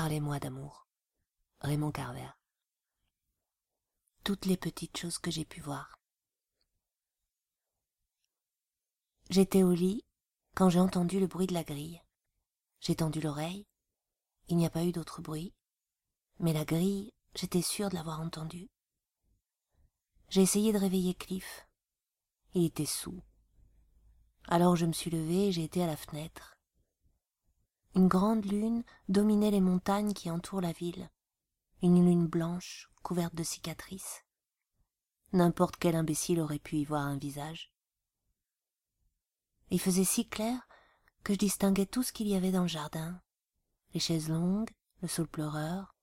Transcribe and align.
Parlez-moi 0.00 0.38
d'amour. 0.38 0.86
Raymond 1.58 1.90
Carver. 1.90 2.30
Toutes 4.22 4.46
les 4.46 4.56
petites 4.56 4.96
choses 4.96 5.18
que 5.18 5.32
j'ai 5.32 5.44
pu 5.44 5.60
voir. 5.60 5.98
J'étais 9.28 9.64
au 9.64 9.72
lit 9.72 10.04
quand 10.54 10.70
j'ai 10.70 10.78
entendu 10.78 11.18
le 11.18 11.26
bruit 11.26 11.48
de 11.48 11.52
la 11.52 11.64
grille. 11.64 12.00
J'ai 12.78 12.94
tendu 12.94 13.20
l'oreille. 13.20 13.66
Il 14.46 14.56
n'y 14.56 14.66
a 14.66 14.70
pas 14.70 14.84
eu 14.84 14.92
d'autre 14.92 15.20
bruit. 15.20 15.52
Mais 16.38 16.52
la 16.52 16.64
grille, 16.64 17.12
j'étais 17.34 17.60
sûre 17.60 17.88
de 17.88 17.96
l'avoir 17.96 18.20
entendue. 18.20 18.70
J'ai 20.28 20.42
essayé 20.42 20.72
de 20.72 20.78
réveiller 20.78 21.16
Cliff. 21.16 21.66
Il 22.54 22.66
était 22.66 22.86
sous. 22.86 23.20
Alors 24.46 24.76
je 24.76 24.86
me 24.86 24.92
suis 24.92 25.10
levée 25.10 25.48
et 25.48 25.52
j'ai 25.52 25.64
été 25.64 25.82
à 25.82 25.88
la 25.88 25.96
fenêtre. 25.96 26.57
Une 27.94 28.08
grande 28.08 28.44
lune 28.44 28.84
dominait 29.08 29.50
les 29.50 29.60
montagnes 29.60 30.12
qui 30.12 30.30
entourent 30.30 30.60
la 30.60 30.72
ville. 30.72 31.10
Une 31.82 32.04
lune 32.04 32.26
blanche, 32.26 32.90
couverte 33.02 33.34
de 33.34 33.42
cicatrices. 33.42 34.24
N'importe 35.32 35.76
quel 35.76 35.96
imbécile 35.96 36.40
aurait 36.40 36.58
pu 36.58 36.76
y 36.76 36.84
voir 36.84 37.02
un 37.02 37.18
visage. 37.18 37.72
Il 39.70 39.80
faisait 39.80 40.04
si 40.04 40.26
clair 40.26 40.66
que 41.24 41.34
je 41.34 41.38
distinguais 41.38 41.86
tout 41.86 42.02
ce 42.02 42.12
qu'il 42.12 42.28
y 42.28 42.34
avait 42.34 42.52
dans 42.52 42.62
le 42.62 42.68
jardin. 42.68 43.20
Les 43.94 44.00
chaises 44.00 44.28
longues, 44.28 44.70
le 45.02 45.08
saule 45.08 45.28
pleureur, 45.28 45.94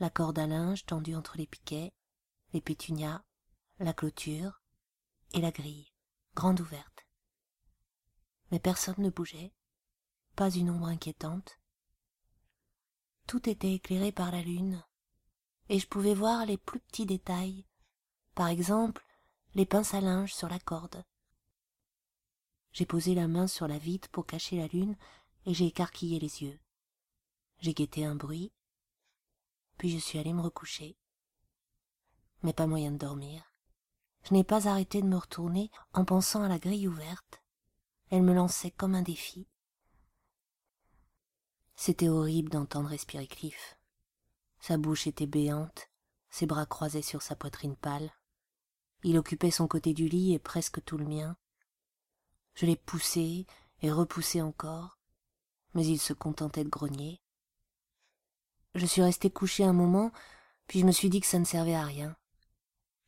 la 0.00 0.10
corde 0.10 0.38
à 0.38 0.46
linge 0.46 0.84
tendue 0.84 1.14
entre 1.14 1.36
les 1.36 1.46
piquets, 1.46 1.92
les 2.52 2.60
pétunias, 2.60 3.22
la 3.78 3.92
clôture 3.92 4.62
et 5.32 5.40
la 5.40 5.50
grille, 5.50 5.92
grande 6.34 6.60
ouverte. 6.60 7.06
Mais 8.50 8.58
personne 8.58 8.96
ne 8.98 9.10
bougeait, 9.10 9.54
pas 10.34 10.50
une 10.50 10.70
ombre 10.70 10.86
inquiétante. 10.86 11.58
Tout 13.26 13.48
était 13.48 13.74
éclairé 13.74 14.12
par 14.12 14.32
la 14.32 14.42
lune, 14.42 14.82
et 15.68 15.78
je 15.78 15.86
pouvais 15.86 16.14
voir 16.14 16.44
les 16.46 16.58
plus 16.58 16.80
petits 16.80 17.06
détails, 17.06 17.66
par 18.34 18.48
exemple 18.48 19.04
les 19.54 19.66
pinces 19.66 19.94
à 19.94 20.00
linge 20.00 20.32
sur 20.34 20.48
la 20.48 20.58
corde. 20.58 21.04
J'ai 22.72 22.86
posé 22.86 23.14
la 23.14 23.28
main 23.28 23.46
sur 23.46 23.68
la 23.68 23.78
vitre 23.78 24.08
pour 24.08 24.26
cacher 24.26 24.56
la 24.56 24.66
lune 24.66 24.96
et 25.44 25.52
j'ai 25.52 25.66
écarquillé 25.66 26.18
les 26.18 26.42
yeux. 26.42 26.58
J'ai 27.58 27.74
guetté 27.74 28.04
un 28.04 28.14
bruit, 28.14 28.52
puis 29.76 29.90
je 29.90 29.98
suis 29.98 30.18
allé 30.18 30.32
me 30.32 30.40
recoucher. 30.40 30.96
Mais 32.42 32.54
pas 32.54 32.66
moyen 32.66 32.92
de 32.92 32.96
dormir. 32.96 33.44
Je 34.24 34.32
n'ai 34.32 34.44
pas 34.44 34.68
arrêté 34.68 35.02
de 35.02 35.06
me 35.06 35.16
retourner 35.16 35.70
en 35.92 36.04
pensant 36.04 36.42
à 36.42 36.48
la 36.48 36.58
grille 36.58 36.88
ouverte. 36.88 37.42
Elle 38.10 38.22
me 38.22 38.34
lançait 38.34 38.70
comme 38.70 38.94
un 38.94 39.02
défi. 39.02 39.48
C'était 41.84 42.08
horrible 42.08 42.48
d'entendre 42.48 42.90
respirer 42.90 43.26
Cliff. 43.26 43.76
Sa 44.60 44.76
bouche 44.76 45.08
était 45.08 45.26
béante, 45.26 45.90
ses 46.30 46.46
bras 46.46 46.64
croisés 46.64 47.02
sur 47.02 47.22
sa 47.22 47.34
poitrine 47.34 47.74
pâle. 47.74 48.12
Il 49.02 49.18
occupait 49.18 49.50
son 49.50 49.66
côté 49.66 49.92
du 49.92 50.06
lit 50.06 50.32
et 50.32 50.38
presque 50.38 50.84
tout 50.84 50.96
le 50.96 51.04
mien. 51.04 51.36
Je 52.54 52.66
l'ai 52.66 52.76
poussé 52.76 53.48
et 53.80 53.90
repoussé 53.90 54.40
encore, 54.40 55.00
mais 55.74 55.84
il 55.84 55.98
se 55.98 56.12
contentait 56.12 56.62
de 56.62 56.68
grogner. 56.68 57.20
Je 58.76 58.86
suis 58.86 59.02
resté 59.02 59.28
couché 59.28 59.64
un 59.64 59.72
moment, 59.72 60.12
puis 60.68 60.78
je 60.78 60.86
me 60.86 60.92
suis 60.92 61.10
dit 61.10 61.20
que 61.20 61.26
ça 61.26 61.40
ne 61.40 61.44
servait 61.44 61.74
à 61.74 61.82
rien. 61.82 62.16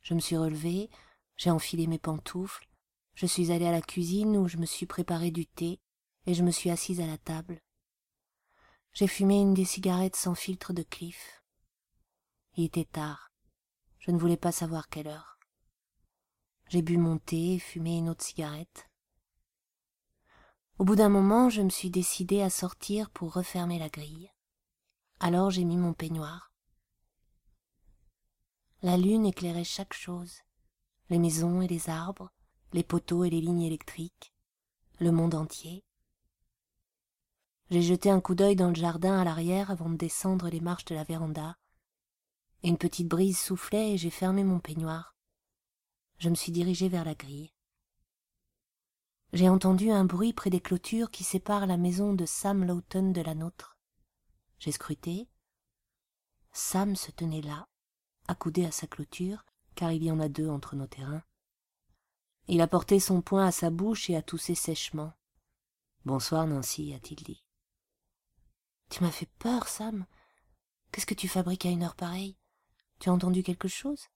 Je 0.01 0.13
me 0.13 0.19
suis 0.19 0.35
relevé, 0.35 0.89
j'ai 1.37 1.49
enfilé 1.49 1.87
mes 1.87 1.97
pantoufles, 1.97 2.67
je 3.13 3.25
suis 3.25 3.53
allé 3.53 3.67
à 3.67 3.71
la 3.71 3.81
cuisine 3.81 4.35
où 4.35 4.49
je 4.49 4.57
me 4.57 4.65
suis 4.65 4.85
préparé 4.85 5.31
du 5.31 5.45
thé 5.47 5.79
et 6.25 6.33
je 6.33 6.43
me 6.43 6.51
suis 6.51 6.71
assise 6.71 6.99
à 6.99 7.07
la 7.07 7.17
table. 7.17 7.61
J'ai 8.95 9.07
fumé 9.07 9.41
une 9.41 9.53
des 9.53 9.65
cigarettes 9.65 10.15
sans 10.15 10.35
filtre 10.35 10.71
de 10.71 10.81
Cliff. 10.81 11.43
Il 12.55 12.63
était 12.63 12.85
tard. 12.85 13.29
Je 13.99 14.11
ne 14.11 14.17
voulais 14.17 14.37
pas 14.37 14.53
savoir 14.53 14.87
quelle 14.87 15.09
heure. 15.09 15.37
J'ai 16.69 16.81
bu 16.81 16.97
mon 16.97 17.17
thé 17.17 17.55
et 17.55 17.59
fumé 17.59 17.97
une 17.97 18.07
autre 18.07 18.23
cigarette. 18.23 18.89
Au 20.79 20.85
bout 20.85 20.95
d'un 20.95 21.09
moment, 21.09 21.49
je 21.49 21.61
me 21.61 21.69
suis 21.69 21.89
décidé 21.89 22.41
à 22.41 22.49
sortir 22.49 23.09
pour 23.09 23.33
refermer 23.33 23.79
la 23.79 23.89
grille. 23.89 24.31
Alors 25.19 25.51
j'ai 25.51 25.65
mis 25.65 25.75
mon 25.75 25.93
peignoir. 25.93 26.53
La 28.81 28.95
lune 28.95 29.25
éclairait 29.25 29.65
chaque 29.65 29.93
chose, 29.93 30.37
les 31.09 31.19
maisons 31.19 31.61
et 31.61 31.67
les 31.67 31.89
arbres, 31.89 32.31
les 32.71 32.83
poteaux 32.83 33.25
et 33.25 33.29
les 33.29 33.41
lignes 33.41 33.63
électriques, 33.63 34.33
le 34.99 35.11
monde 35.11 35.35
entier. 35.35 35.84
J'ai 37.71 37.81
jeté 37.81 38.11
un 38.11 38.21
coup 38.21 38.35
d'œil 38.35 38.55
dans 38.55 38.69
le 38.69 38.75
jardin 38.75 39.17
à 39.17 39.23
l'arrière 39.23 39.71
avant 39.71 39.89
de 39.89 39.97
descendre 39.97 40.49
les 40.49 40.59
marches 40.59 40.85
de 40.85 40.93
la 40.93 41.03
véranda. 41.03 41.57
Une 42.63 42.77
petite 42.77 43.07
brise 43.07 43.39
soufflait 43.39 43.93
et 43.93 43.97
j'ai 43.97 44.11
fermé 44.11 44.43
mon 44.43 44.59
peignoir. 44.59 45.15
Je 46.19 46.29
me 46.29 46.35
suis 46.35 46.51
dirigé 46.51 46.89
vers 46.89 47.05
la 47.05 47.15
grille. 47.15 47.51
J'ai 49.33 49.49
entendu 49.49 49.89
un 49.89 50.05
bruit 50.05 50.31
près 50.31 50.49
des 50.49 50.61
clôtures 50.61 51.11
qui 51.11 51.23
séparent 51.23 51.65
la 51.65 51.77
maison 51.77 52.13
de 52.13 52.25
Sam 52.25 52.63
Lawton 52.63 53.11
de 53.11 53.21
la 53.21 53.33
nôtre. 53.33 53.77
J'ai 54.59 54.71
scruté. 54.71 55.27
Sam 56.53 56.95
se 56.95 57.11
tenait 57.11 57.41
là, 57.41 57.67
accoudé 58.27 58.65
à 58.65 58.71
sa 58.71 58.87
clôture, 58.87 59.43
car 59.73 59.91
il 59.91 60.03
y 60.03 60.11
en 60.11 60.19
a 60.19 60.29
deux 60.29 60.47
entre 60.47 60.75
nos 60.75 60.87
terrains. 60.87 61.23
Il 62.47 62.61
a 62.61 62.67
porté 62.67 62.99
son 62.99 63.21
poing 63.21 63.45
à 63.47 63.51
sa 63.51 63.71
bouche 63.71 64.09
et 64.09 64.15
a 64.15 64.21
toussé 64.21 64.55
sèchement. 64.55 65.13
Bonsoir, 66.05 66.47
Nancy, 66.47 66.93
a-t-il 66.93 67.23
dit. 67.23 67.44
Tu 68.89 69.03
m'as 69.03 69.11
fait 69.11 69.29
peur, 69.39 69.67
Sam. 69.67 70.05
Qu'est-ce 70.91 71.05
que 71.05 71.13
tu 71.13 71.27
fabriques 71.27 71.65
à 71.65 71.69
une 71.69 71.83
heure 71.83 71.95
pareille? 71.95 72.37
Tu 72.99 73.09
as 73.09 73.13
entendu 73.13 73.43
quelque 73.43 73.67
chose? 73.67 74.07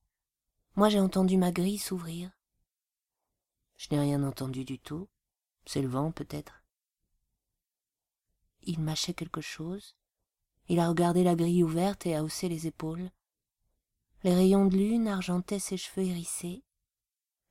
Moi, 0.75 0.89
j'ai 0.89 0.99
entendu 0.99 1.37
ma 1.37 1.51
grille 1.51 1.79
s'ouvrir. 1.79 2.31
Je 3.77 3.87
n'ai 3.91 3.99
rien 3.99 4.23
entendu 4.23 4.65
du 4.65 4.79
tout. 4.79 5.09
C'est 5.65 5.81
le 5.81 5.87
vent, 5.87 6.11
peut-être. 6.11 6.63
Il 8.61 8.79
mâchait 8.79 9.13
quelque 9.13 9.41
chose. 9.41 9.95
Il 10.67 10.79
a 10.79 10.87
regardé 10.87 11.23
la 11.23 11.35
grille 11.35 11.63
ouverte 11.63 12.05
et 12.05 12.15
a 12.15 12.23
haussé 12.23 12.47
les 12.47 12.67
épaules. 12.67 13.09
Les 14.23 14.35
rayons 14.35 14.65
de 14.65 14.77
lune 14.77 15.07
argentaient 15.07 15.59
ses 15.59 15.77
cheveux 15.77 16.05
hérissés. 16.05 16.63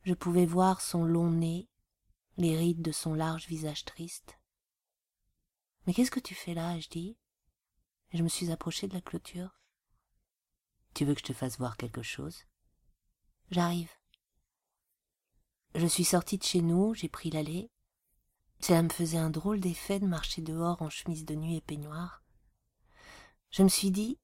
Je 0.04 0.14
pouvais 0.14 0.46
voir 0.46 0.80
son 0.80 1.04
long 1.04 1.30
nez, 1.30 1.68
les 2.36 2.56
rides 2.56 2.82
de 2.82 2.92
son 2.92 3.14
large 3.14 3.46
visage 3.46 3.84
triste. 3.84 4.37
Mais 5.88 5.94
qu'est-ce 5.94 6.10
que 6.10 6.20
tu 6.20 6.34
fais 6.34 6.52
là 6.52 6.76
dit. 6.90 7.16
Et 8.10 8.18
je 8.18 8.22
me 8.22 8.28
suis 8.28 8.52
approché 8.52 8.88
de 8.88 8.94
la 8.94 9.00
clôture. 9.00 9.58
Tu 10.92 11.06
veux 11.06 11.14
que 11.14 11.20
je 11.20 11.24
te 11.24 11.32
fasse 11.32 11.56
voir 11.56 11.78
quelque 11.78 12.02
chose? 12.02 12.44
J'arrive. 13.50 13.90
Je 15.74 15.86
suis 15.86 16.04
sortie 16.04 16.36
de 16.36 16.42
chez 16.42 16.60
nous, 16.60 16.92
j'ai 16.92 17.08
pris 17.08 17.30
l'allée. 17.30 17.70
Cela 18.60 18.82
me 18.82 18.90
faisait 18.90 19.16
un 19.16 19.30
drôle 19.30 19.60
d'effet 19.60 19.98
de 19.98 20.06
marcher 20.06 20.42
dehors 20.42 20.82
en 20.82 20.90
chemise 20.90 21.24
de 21.24 21.34
nuit 21.34 21.56
et 21.56 21.62
peignoir. 21.62 22.22
Je 23.50 23.62
me 23.62 23.70
suis 23.70 23.90
dit 23.90 24.18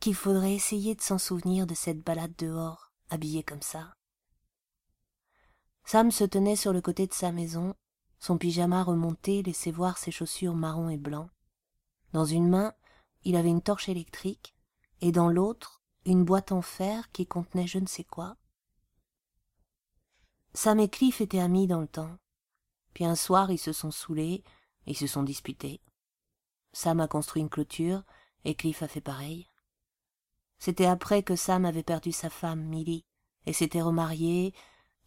qu'il 0.00 0.14
faudrait 0.14 0.54
essayer 0.54 0.94
de 0.94 1.02
s'en 1.02 1.18
souvenir 1.18 1.66
de 1.66 1.74
cette 1.74 2.00
balade 2.00 2.34
dehors, 2.38 2.94
habillée 3.10 3.42
comme 3.42 3.60
ça. 3.60 3.94
Sam 5.84 6.10
se 6.10 6.24
tenait 6.24 6.56
sur 6.56 6.72
le 6.72 6.80
côté 6.80 7.06
de 7.06 7.12
sa 7.12 7.30
maison, 7.30 7.76
son 8.18 8.38
pyjama 8.38 8.82
remonté 8.82 9.42
laissait 9.42 9.70
voir 9.70 9.98
ses 9.98 10.10
chaussures 10.10 10.54
marron 10.54 10.88
et 10.88 10.96
blanc. 10.96 11.28
Dans 12.12 12.24
une 12.24 12.48
main, 12.48 12.74
il 13.24 13.36
avait 13.36 13.50
une 13.50 13.62
torche 13.62 13.88
électrique, 13.88 14.54
et 15.00 15.12
dans 15.12 15.28
l'autre, 15.28 15.82
une 16.04 16.24
boîte 16.24 16.52
en 16.52 16.62
fer 16.62 17.10
qui 17.12 17.26
contenait 17.26 17.66
je 17.66 17.78
ne 17.78 17.86
sais 17.86 18.04
quoi. 18.04 18.36
Sam 20.52 20.78
et 20.78 20.88
Cliff 20.88 21.20
étaient 21.20 21.40
amis 21.40 21.66
dans 21.66 21.80
le 21.80 21.88
temps. 21.88 22.16
Puis 22.92 23.04
un 23.04 23.16
soir, 23.16 23.50
ils 23.50 23.58
se 23.58 23.72
sont 23.72 23.90
saoulés, 23.90 24.44
ils 24.86 24.96
se 24.96 25.06
sont 25.06 25.22
disputés. 25.22 25.80
Sam 26.72 27.00
a 27.00 27.08
construit 27.08 27.42
une 27.42 27.48
clôture, 27.48 28.04
et 28.44 28.54
Cliff 28.54 28.82
a 28.82 28.88
fait 28.88 29.00
pareil. 29.00 29.48
C'était 30.58 30.86
après 30.86 31.22
que 31.22 31.36
Sam 31.36 31.64
avait 31.64 31.82
perdu 31.82 32.12
sa 32.12 32.30
femme, 32.30 32.62
Millie, 32.62 33.04
et 33.46 33.52
s'était 33.52 33.82
remarié, 33.82 34.54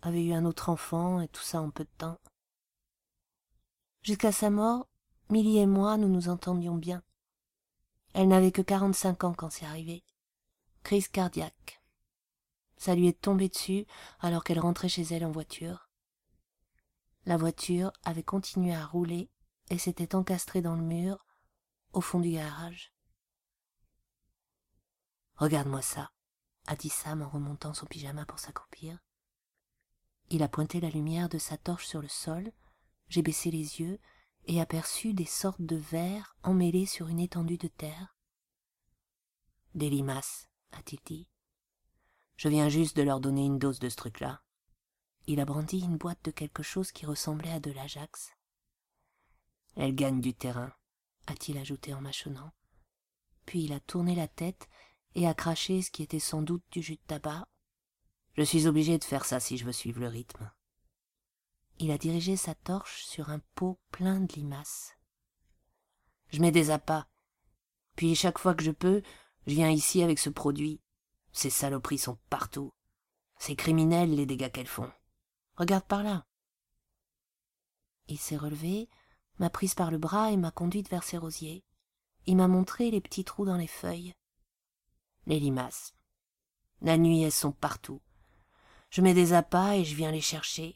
avait 0.02 0.24
eu 0.24 0.34
un 0.34 0.46
autre 0.46 0.70
enfant, 0.70 1.22
et 1.22 1.28
tout 1.28 1.42
ça 1.42 1.62
en 1.62 1.70
peu 1.70 1.84
de 1.84 1.90
temps. 1.98 2.20
Jusqu'à 4.08 4.32
sa 4.32 4.50
mort, 4.50 4.88
Millie 5.30 5.58
et 5.58 5.66
moi, 5.66 5.98
nous 5.98 6.08
nous 6.08 6.30
entendions 6.30 6.76
bien. 6.76 7.04
Elle 8.14 8.30
n'avait 8.30 8.54
que 8.54 8.62
quarante-cinq 8.62 9.26
ans 9.26 9.34
quand 9.34 9.50
c'est 9.50 9.66
arrivé. 9.66 10.06
Crise 10.82 11.10
cardiaque. 11.10 11.84
Ça 12.78 12.96
lui 12.96 13.10
est 13.10 13.20
tombé 13.20 13.50
dessus 13.50 13.86
alors 14.22 14.46
qu'elle 14.46 14.62
rentrait 14.62 14.88
chez 14.88 15.02
elle 15.02 15.26
en 15.26 15.32
voiture. 15.32 15.90
La 17.26 17.36
voiture 17.36 17.92
avait 18.06 18.24
continué 18.24 18.74
à 18.74 18.86
rouler 18.86 19.30
et 19.72 19.78
s'était 19.78 20.16
encastrée 20.16 20.62
dans 20.62 20.78
le 20.78 20.84
mur 20.84 21.26
au 21.92 22.00
fond 22.00 22.22
du 22.22 22.32
garage. 22.32 22.94
Regarde-moi 25.36 25.82
ça, 25.82 26.12
a 26.66 26.78
dit 26.78 26.88
Sam 26.88 27.24
en 27.24 27.28
remontant 27.28 27.74
son 27.74 27.88
pyjama 27.88 28.26
pour 28.26 28.40
s'accroupir. 28.40 29.00
Il 30.30 30.44
a 30.44 30.48
pointé 30.48 30.80
la 30.80 30.92
lumière 30.92 31.28
de 31.28 31.40
sa 31.40 31.58
torche 31.58 31.88
sur 31.88 32.02
le 32.02 32.08
sol, 32.08 32.54
j'ai 33.10 33.22
baissé 33.22 33.52
les 33.52 33.80
yeux 33.80 34.00
et 34.46 34.62
aperçu 34.62 35.14
des 35.14 35.26
sortes 35.26 35.62
de 35.62 35.76
vers 35.76 36.36
emmêlés 36.44 36.86
sur 36.86 37.08
une 37.08 37.20
étendue 37.20 37.58
de 37.58 37.68
terre. 37.68 38.18
Des 39.76 39.90
limaces, 39.90 40.48
a-t-il 40.72 41.00
dit. 41.06 41.28
Je 42.38 42.50
viens 42.50 42.70
juste 42.70 42.96
de 42.96 43.04
leur 43.04 43.20
donner 43.20 43.46
une 43.46 43.60
dose 43.60 43.80
de 43.80 43.90
ce 43.90 43.96
truc-là. 43.96 44.42
Il 45.26 45.40
a 45.40 45.46
brandi 45.46 45.80
une 45.80 45.98
boîte 45.98 46.24
de 46.24 46.32
quelque 46.32 46.64
chose 46.64 46.92
qui 46.92 47.06
ressemblait 47.06 47.52
à 47.52 47.60
de 47.60 47.72
l'Ajax. 47.72 48.32
Elles 49.76 49.96
gagnent 49.96 50.22
du 50.22 50.34
terrain, 50.34 50.74
a-t-il 51.28 51.58
ajouté 51.58 51.94
en 51.94 52.02
mâchonnant. 52.02 52.52
Puis 53.46 53.64
il 53.64 53.74
a 53.74 53.80
tourné 53.80 54.16
la 54.16 54.28
tête 54.28 54.68
et 55.16 55.28
a 55.28 55.34
craché 55.34 55.82
ce 55.82 55.92
qui 55.92 56.04
était 56.04 56.20
sans 56.20 56.42
doute 56.42 56.64
du 56.72 56.82
jus 56.82 56.96
de 56.96 57.02
tabac. 57.08 57.48
Je 58.34 58.44
suis 58.44 58.68
obligé 58.68 58.98
de 58.98 59.04
faire 59.04 59.26
ça 59.26 59.40
si 59.40 59.58
je 59.58 59.66
veux 59.66 59.72
suivre 59.72 60.00
le 60.00 60.08
rythme. 60.08 60.52
Il 61.80 61.92
a 61.92 61.98
dirigé 61.98 62.36
sa 62.36 62.56
torche 62.56 63.06
sur 63.06 63.30
un 63.30 63.40
pot 63.54 63.80
plein 63.92 64.20
de 64.20 64.34
limaces. 64.34 64.96
Je 66.30 66.42
mets 66.42 66.52
des 66.52 66.72
appâts. 66.72 67.08
Puis 67.96 68.16
chaque 68.16 68.40
fois 68.40 68.56
que 68.56 68.64
je 68.64 68.72
peux, 68.72 69.04
je 69.46 69.54
viens 69.54 69.70
ici 69.70 70.02
avec 70.02 70.18
ce 70.18 70.30
produit. 70.30 70.82
Ces 71.32 71.52
saloperies 71.52 72.00
sont 72.00 72.18
partout. 72.30 72.74
C'est 73.38 73.56
criminel 73.56 74.16
les 74.16 74.26
dégâts 74.26 74.52
qu'elles 74.52 74.68
font. 74.68 74.92
Regarde 75.56 75.86
par 75.86 76.02
là. 76.02 76.26
Il 78.08 78.18
s'est 78.18 78.38
relevé, 78.38 78.90
m'a 79.38 79.50
prise 79.52 79.76
par 79.76 79.92
le 79.92 80.00
bras 80.00 80.32
et 80.32 80.38
m'a 80.38 80.52
conduite 80.52 80.90
vers 80.90 81.04
ses 81.04 81.18
rosiers. 81.18 81.64
Il 82.26 82.38
m'a 82.38 82.48
montré 82.48 82.90
les 82.90 83.02
petits 83.02 83.24
trous 83.24 83.46
dans 83.46 83.58
les 83.58 83.68
feuilles. 83.68 84.16
Les 85.28 85.40
limaces. 85.40 85.94
La 86.82 86.98
nuit, 86.98 87.22
elles 87.22 87.32
sont 87.32 87.52
partout. 87.52 88.02
Je 88.90 89.02
mets 89.02 89.14
des 89.14 89.34
appâts 89.34 89.78
et 89.78 89.86
je 89.86 89.96
viens 89.96 90.12
les 90.12 90.22
chercher. 90.22 90.76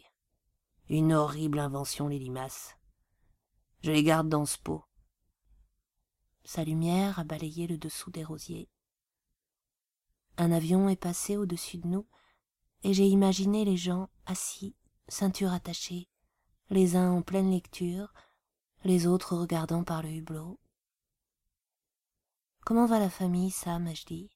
Une 0.92 1.14
horrible 1.14 1.60
invention, 1.60 2.10
les 2.10 2.20
limaces. 2.20 2.76
Je 3.82 3.92
les 3.92 4.04
garde 4.04 4.28
dans 4.28 4.46
ce 4.46 4.58
pot. 4.58 4.84
Sa 6.44 6.66
lumière 6.66 7.18
a 7.18 7.24
balayé 7.24 7.66
le 7.66 7.78
dessous 7.78 8.12
des 8.12 8.26
rosiers. 8.26 8.70
Un 10.36 10.52
avion 10.52 10.90
est 10.90 10.98
passé 10.98 11.38
au-dessus 11.38 11.78
de 11.78 11.88
nous, 11.88 12.06
et 12.84 12.94
j'ai 12.94 13.08
imaginé 13.08 13.64
les 13.64 13.78
gens 13.78 14.10
assis, 14.26 14.76
ceinture 15.08 15.54
attachée, 15.54 16.10
les 16.70 16.98
uns 16.98 17.10
en 17.10 17.22
pleine 17.22 17.52
lecture, 17.52 18.14
les 18.84 19.08
autres 19.08 19.38
regardant 19.38 19.86
par 19.86 20.04
le 20.04 20.10
hublot. 20.10 20.60
Comment 22.66 22.86
va 22.86 23.00
la 23.00 23.10
famille, 23.10 23.52
Sam? 23.52 23.88
ai-je 23.88 24.06
dit. 24.08 24.30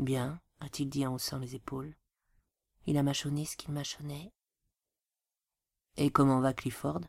Bien, 0.00 0.40
a-t-il 0.58 0.90
dit 0.90 1.06
en 1.06 1.14
haussant 1.14 1.38
les 1.38 1.54
épaules. 1.54 1.94
Il 2.86 2.98
a 2.98 3.04
mâchonné 3.04 3.44
ce 3.44 3.56
qu'il 3.56 3.72
mâchonnait. 3.72 4.32
Et 5.96 6.10
comment 6.10 6.40
va 6.40 6.54
Clifford? 6.54 7.00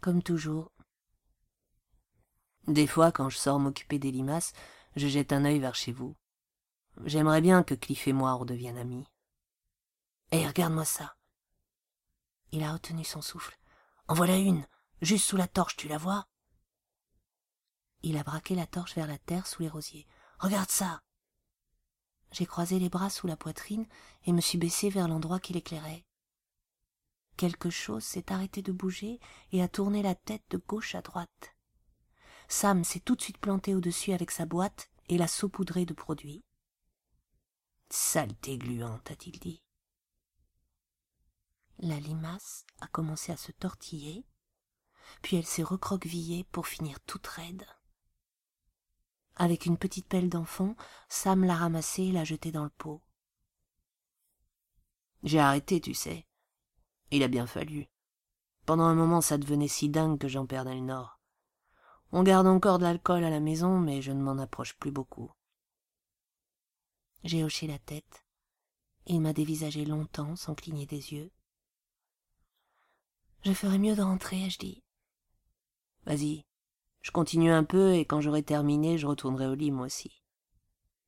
Comme 0.00 0.22
toujours. 0.22 0.72
Des 2.66 2.86
fois, 2.86 3.12
quand 3.12 3.28
je 3.28 3.36
sors 3.36 3.58
m'occuper 3.58 3.98
des 3.98 4.10
limaces, 4.10 4.52
je 4.96 5.08
jette 5.08 5.32
un 5.32 5.44
œil 5.44 5.58
vers 5.58 5.74
chez 5.74 5.92
vous. 5.92 6.16
J'aimerais 7.04 7.40
bien 7.40 7.62
que 7.62 7.74
Cliff 7.74 8.08
et 8.08 8.12
moi 8.12 8.32
redeviennent 8.32 8.78
amis. 8.78 9.06
Hé, 10.32 10.46
regarde-moi 10.46 10.84
ça. 10.84 11.16
Il 12.52 12.62
a 12.62 12.72
retenu 12.72 13.04
son 13.04 13.22
souffle. 13.22 13.58
En 14.08 14.14
voilà 14.14 14.36
une, 14.36 14.66
juste 15.02 15.26
sous 15.26 15.36
la 15.36 15.48
torche, 15.48 15.76
tu 15.76 15.88
la 15.88 15.98
vois? 15.98 16.26
Il 18.02 18.16
a 18.16 18.22
braqué 18.22 18.54
la 18.54 18.66
torche 18.66 18.94
vers 18.94 19.06
la 19.06 19.18
terre 19.18 19.46
sous 19.46 19.62
les 19.62 19.68
rosiers. 19.68 20.06
Regarde 20.38 20.70
ça 20.70 21.02
J'ai 22.32 22.46
croisé 22.46 22.78
les 22.78 22.88
bras 22.88 23.10
sous 23.10 23.26
la 23.26 23.36
poitrine 23.36 23.86
et 24.24 24.32
me 24.32 24.40
suis 24.40 24.58
baissé 24.58 24.88
vers 24.88 25.08
l'endroit 25.08 25.40
qui 25.40 25.52
l'éclairait. 25.52 26.04
Quelque 27.40 27.70
chose 27.70 28.04
s'est 28.04 28.30
arrêté 28.30 28.60
de 28.60 28.70
bouger 28.70 29.18
et 29.50 29.62
a 29.62 29.68
tourné 29.68 30.02
la 30.02 30.14
tête 30.14 30.44
de 30.50 30.58
gauche 30.58 30.94
à 30.94 31.00
droite. 31.00 31.56
Sam 32.48 32.84
s'est 32.84 33.00
tout 33.00 33.16
de 33.16 33.22
suite 33.22 33.38
planté 33.38 33.74
au-dessus 33.74 34.12
avec 34.12 34.30
sa 34.30 34.44
boîte 34.44 34.90
et 35.08 35.16
l'a 35.16 35.26
saupoudré 35.26 35.86
de 35.86 35.94
produits. 35.94 36.44
Saleté 37.88 38.58
gluante, 38.58 39.10
a-t-il 39.10 39.38
dit. 39.38 39.62
La 41.78 41.98
limace 41.98 42.66
a 42.82 42.88
commencé 42.88 43.32
à 43.32 43.38
se 43.38 43.52
tortiller, 43.52 44.26
puis 45.22 45.38
elle 45.38 45.46
s'est 45.46 45.62
recroquevillée 45.62 46.44
pour 46.44 46.66
finir 46.66 47.00
toute 47.06 47.26
raide. 47.26 47.64
Avec 49.36 49.64
une 49.64 49.78
petite 49.78 50.08
pelle 50.08 50.28
d'enfant, 50.28 50.76
Sam 51.08 51.44
l'a 51.44 51.56
ramassée 51.56 52.02
et 52.02 52.12
l'a 52.12 52.24
jetée 52.24 52.52
dans 52.52 52.64
le 52.64 52.76
pot. 52.76 53.00
J'ai 55.22 55.40
arrêté, 55.40 55.80
tu 55.80 55.94
sais. 55.94 56.26
Il 57.10 57.22
a 57.22 57.28
bien 57.28 57.46
fallu. 57.46 57.88
Pendant 58.66 58.84
un 58.84 58.94
moment, 58.94 59.20
ça 59.20 59.38
devenait 59.38 59.68
si 59.68 59.88
dingue 59.88 60.18
que 60.18 60.28
j'en 60.28 60.46
perdais 60.46 60.74
le 60.74 60.80
nord. 60.80 61.20
On 62.12 62.22
garde 62.22 62.46
encore 62.46 62.78
de 62.78 62.84
l'alcool 62.84 63.24
à 63.24 63.30
la 63.30 63.40
maison, 63.40 63.78
mais 63.78 64.02
je 64.02 64.12
ne 64.12 64.22
m'en 64.22 64.38
approche 64.38 64.76
plus 64.76 64.90
beaucoup. 64.90 65.30
J'ai 67.24 67.44
hoché 67.44 67.66
la 67.66 67.78
tête. 67.78 68.24
Il 69.06 69.20
m'a 69.20 69.32
dévisagé 69.32 69.84
longtemps 69.84 70.36
sans 70.36 70.54
cligner 70.54 70.86
des 70.86 71.12
yeux. 71.12 71.30
Je 73.44 73.52
ferais 73.52 73.78
mieux 73.78 73.96
de 73.96 74.02
rentrer, 74.02 74.44
ai-je 74.44 74.58
dit. 74.58 74.82
Vas-y, 76.04 76.44
je 77.02 77.10
continue 77.10 77.50
un 77.50 77.64
peu 77.64 77.94
et 77.94 78.04
quand 78.04 78.20
j'aurai 78.20 78.42
terminé, 78.42 78.98
je 78.98 79.06
retournerai 79.06 79.46
au 79.46 79.54
lit 79.54 79.70
moi 79.70 79.86
aussi. 79.86 80.22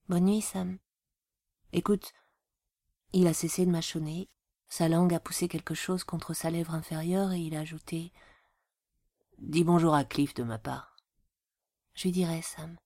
Bonne 0.08 0.24
nuit, 0.24 0.40
Sam. 0.40 0.78
Écoute, 1.72 2.12
il 3.12 3.26
a 3.26 3.34
cessé 3.34 3.66
de 3.66 3.70
mâchonner, 3.70 4.28
sa 4.72 4.88
langue 4.88 5.12
a 5.12 5.20
poussé 5.20 5.48
quelque 5.48 5.74
chose 5.74 6.02
contre 6.02 6.32
sa 6.32 6.48
lèvre 6.48 6.72
inférieure 6.72 7.32
et 7.32 7.40
il 7.40 7.54
a 7.54 7.60
ajouté 7.60 8.10
Dis 9.36 9.64
bonjour 9.64 9.94
à 9.94 10.02
Cliff 10.02 10.32
de 10.32 10.44
ma 10.44 10.56
part. 10.56 10.96
Je 11.92 12.04
lui 12.04 12.12
dirai, 12.12 12.40
Sam. 12.40 12.78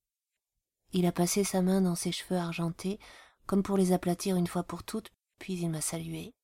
Il 0.90 1.06
a 1.06 1.12
passé 1.12 1.44
sa 1.44 1.62
main 1.62 1.80
dans 1.80 1.94
ses 1.94 2.10
cheveux 2.10 2.38
argentés, 2.38 2.98
comme 3.46 3.62
pour 3.62 3.76
les 3.76 3.92
aplatir 3.92 4.34
une 4.34 4.48
fois 4.48 4.64
pour 4.64 4.82
toutes, 4.82 5.12
puis 5.38 5.60
il 5.60 5.70
m'a 5.70 5.80
salué. 5.80 6.34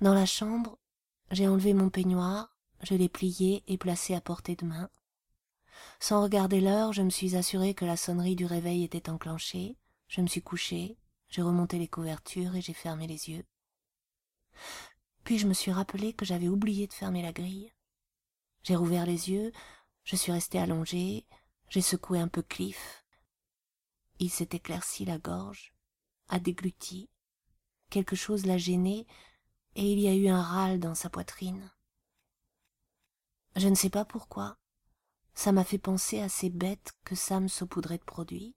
Dans 0.00 0.14
la 0.14 0.24
chambre, 0.24 0.78
j'ai 1.30 1.48
enlevé 1.48 1.74
mon 1.74 1.90
peignoir, 1.90 2.56
je 2.82 2.94
l'ai 2.94 3.10
plié 3.10 3.62
et 3.66 3.76
placé 3.76 4.14
à 4.14 4.22
portée 4.22 4.56
de 4.56 4.64
main. 4.64 4.88
Sans 6.00 6.22
regarder 6.22 6.62
l'heure, 6.62 6.94
je 6.94 7.02
me 7.02 7.10
suis 7.10 7.36
assuré 7.36 7.74
que 7.74 7.84
la 7.84 7.98
sonnerie 7.98 8.36
du 8.36 8.46
réveil 8.46 8.84
était 8.84 9.10
enclenchée, 9.10 9.76
je 10.08 10.22
me 10.22 10.28
suis 10.28 10.40
couché, 10.40 10.96
j'ai 11.28 11.42
remonté 11.42 11.78
les 11.78 11.88
couvertures 11.88 12.54
et 12.54 12.60
j'ai 12.60 12.72
fermé 12.72 13.06
les 13.06 13.30
yeux. 13.30 13.44
Puis 15.24 15.38
je 15.38 15.46
me 15.46 15.54
suis 15.54 15.72
rappelé 15.72 16.12
que 16.12 16.24
j'avais 16.24 16.48
oublié 16.48 16.86
de 16.86 16.92
fermer 16.92 17.22
la 17.22 17.32
grille. 17.32 17.72
J'ai 18.62 18.76
rouvert 18.76 19.06
les 19.06 19.30
yeux, 19.30 19.52
je 20.04 20.16
suis 20.16 20.32
resté 20.32 20.58
allongé, 20.58 21.26
j'ai 21.68 21.82
secoué 21.82 22.20
un 22.20 22.28
peu 22.28 22.42
Cliff. 22.42 23.04
Il 24.18 24.30
s'est 24.30 24.48
éclairci 24.52 25.04
la 25.04 25.18
gorge, 25.18 25.74
a 26.28 26.38
dégluti. 26.38 27.10
Quelque 27.90 28.16
chose 28.16 28.46
l'a 28.46 28.58
gêné, 28.58 29.06
et 29.74 29.92
il 29.92 30.00
y 30.00 30.08
a 30.08 30.14
eu 30.14 30.28
un 30.28 30.42
râle 30.42 30.80
dans 30.80 30.94
sa 30.94 31.10
poitrine. 31.10 31.70
Je 33.56 33.68
ne 33.68 33.74
sais 33.74 33.90
pas 33.90 34.04
pourquoi. 34.04 34.58
Ça 35.34 35.52
m'a 35.52 35.64
fait 35.64 35.78
penser 35.78 36.20
à 36.20 36.28
ces 36.28 36.50
bêtes 36.50 36.92
que 37.04 37.14
Sam 37.14 37.48
saupoudrait 37.48 37.98
de 37.98 38.04
produits. 38.04 38.56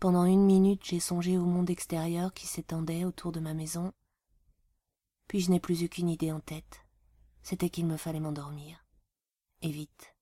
Pendant 0.00 0.26
une 0.26 0.44
minute, 0.44 0.84
j'ai 0.84 1.00
songé 1.00 1.38
au 1.38 1.44
monde 1.44 1.70
extérieur 1.70 2.32
qui 2.32 2.46
s'étendait 2.46 3.04
autour 3.04 3.32
de 3.32 3.40
ma 3.40 3.52
maison, 3.52 3.92
puis 5.26 5.40
je 5.40 5.50
n'ai 5.50 5.58
plus 5.58 5.82
eu 5.82 5.88
qu'une 5.88 6.08
idée 6.08 6.30
en 6.30 6.38
tête. 6.38 6.86
C'était 7.42 7.68
qu'il 7.68 7.86
me 7.86 7.96
fallait 7.96 8.20
m'endormir. 8.20 8.84
Et 9.60 9.70
vite. 9.70 10.14